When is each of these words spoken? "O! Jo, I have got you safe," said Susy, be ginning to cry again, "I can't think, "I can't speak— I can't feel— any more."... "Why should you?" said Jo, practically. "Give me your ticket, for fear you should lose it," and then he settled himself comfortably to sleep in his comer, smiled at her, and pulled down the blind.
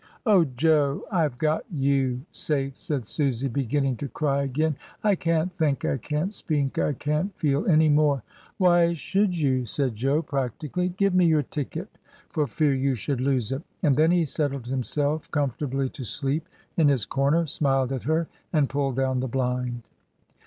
"O! 0.25 0.43
Jo, 0.45 1.03
I 1.11 1.21
have 1.21 1.37
got 1.37 1.63
you 1.71 2.25
safe," 2.31 2.75
said 2.75 3.05
Susy, 3.05 3.47
be 3.47 3.63
ginning 3.63 3.97
to 3.97 4.07
cry 4.07 4.41
again, 4.41 4.75
"I 5.03 5.13
can't 5.13 5.53
think, 5.53 5.85
"I 5.85 5.97
can't 5.97 6.33
speak— 6.33 6.79
I 6.79 6.93
can't 6.93 7.37
feel— 7.37 7.67
any 7.69 7.87
more."... 7.87 8.23
"Why 8.57 8.93
should 8.95 9.37
you?" 9.37 9.67
said 9.67 9.95
Jo, 9.95 10.23
practically. 10.23 10.89
"Give 10.89 11.13
me 11.13 11.27
your 11.27 11.43
ticket, 11.43 11.99
for 12.31 12.47
fear 12.47 12.73
you 12.73 12.95
should 12.95 13.21
lose 13.21 13.51
it," 13.51 13.61
and 13.83 13.95
then 13.95 14.09
he 14.09 14.25
settled 14.25 14.65
himself 14.65 15.29
comfortably 15.29 15.87
to 15.89 16.03
sleep 16.03 16.49
in 16.75 16.87
his 16.87 17.05
comer, 17.05 17.45
smiled 17.45 17.91
at 17.91 18.01
her, 18.05 18.27
and 18.51 18.69
pulled 18.71 18.95
down 18.95 19.19
the 19.19 19.27
blind. 19.27 19.83